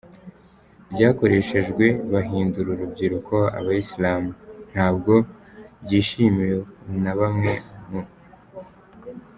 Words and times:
ryakoreshejwe 0.93 1.85
bahindura 2.11 2.67
urubyiruko 2.71 3.35
abayisilamu, 3.59 4.29
ntabwo 4.71 5.13
byishimiwe 5.83 6.57
na 7.03 7.13
bamwe 7.19 7.51
mu. 7.89 8.01